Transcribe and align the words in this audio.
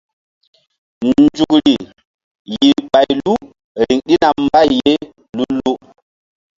Nzukri 1.07 1.75
yih 2.53 2.77
ɓay 2.91 3.09
lu 3.23 3.33
riŋ 3.87 3.99
ɗina 4.07 4.27
mbay 4.43 4.69
ye 4.83 4.93
lu-lu. 5.35 5.71